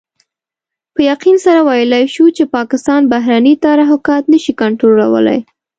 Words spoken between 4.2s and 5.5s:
نشي کنټرولولای.